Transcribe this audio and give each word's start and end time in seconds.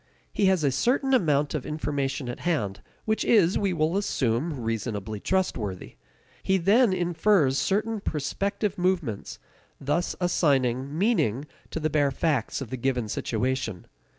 He 0.33 0.47
has 0.47 0.63
a 0.63 0.71
certain 0.71 1.13
amount 1.13 1.53
of 1.53 1.63
information 1.63 2.27
at 2.27 2.39
hand 2.39 2.81
which 3.05 3.23
is, 3.23 3.59
we 3.59 3.71
will 3.71 3.95
assume, 3.95 4.59
reasonably 4.59 5.19
trustworthy. 5.19 5.95
He 6.41 6.57
then 6.57 6.91
infers 6.91 7.59
certain 7.59 7.99
prospective 7.99 8.79
movements, 8.79 9.37
thus 9.79 10.15
assigning 10.19 10.97
meaning 10.97 11.45
to 11.69 11.79
the 11.79 11.91
bare 11.91 12.09
facts 12.09 12.61
of 12.61 12.71
the 12.71 12.77
given 12.77 13.09
situation. 13.09 13.85